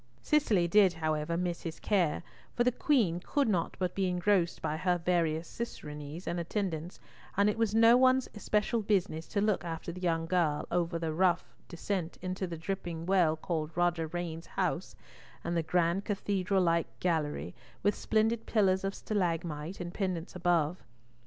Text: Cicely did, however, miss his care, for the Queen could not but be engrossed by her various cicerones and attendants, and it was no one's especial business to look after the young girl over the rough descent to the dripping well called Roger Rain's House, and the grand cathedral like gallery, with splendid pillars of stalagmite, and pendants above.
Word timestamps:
Cicely 0.23 0.67
did, 0.67 0.93
however, 0.93 1.37
miss 1.37 1.61
his 1.61 1.79
care, 1.79 2.23
for 2.55 2.63
the 2.63 2.71
Queen 2.71 3.19
could 3.19 3.47
not 3.47 3.75
but 3.77 3.93
be 3.93 4.07
engrossed 4.09 4.59
by 4.59 4.75
her 4.75 4.97
various 4.97 5.47
cicerones 5.47 6.25
and 6.25 6.39
attendants, 6.39 6.99
and 7.37 7.47
it 7.51 7.55
was 7.55 7.75
no 7.75 7.95
one's 7.97 8.27
especial 8.33 8.81
business 8.81 9.27
to 9.27 9.39
look 9.41 9.63
after 9.63 9.91
the 9.91 10.01
young 10.01 10.25
girl 10.25 10.65
over 10.71 10.97
the 10.97 11.13
rough 11.13 11.53
descent 11.67 12.17
to 12.33 12.47
the 12.47 12.57
dripping 12.57 13.05
well 13.05 13.35
called 13.35 13.69
Roger 13.77 14.07
Rain's 14.07 14.47
House, 14.47 14.95
and 15.43 15.55
the 15.55 15.61
grand 15.61 16.03
cathedral 16.03 16.63
like 16.63 16.99
gallery, 16.99 17.53
with 17.83 17.93
splendid 17.93 18.47
pillars 18.47 18.83
of 18.83 18.95
stalagmite, 18.95 19.79
and 19.79 19.93
pendants 19.93 20.35
above. 20.35 20.83